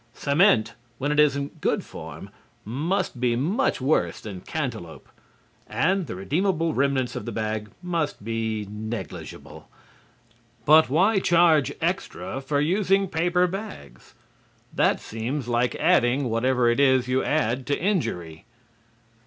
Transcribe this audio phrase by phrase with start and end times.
[0.15, 2.31] Cement, when it is in good form,
[2.65, 5.07] must be much worse than cantaloup,
[5.67, 9.69] and the redeemable remnants of the bag must be negligible.
[10.65, 14.15] But why charge extra for using paper bags?
[14.73, 18.45] That seems like adding whatever it is you add to injury.